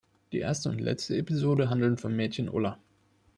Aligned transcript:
Die 0.31 0.39
erste 0.39 0.69
und 0.69 0.81
letzte 0.81 1.15
Episode 1.15 1.69
handeln 1.69 1.95
vom 1.99 2.15
Mädchen 2.15 2.49
Ulla. 2.49 2.79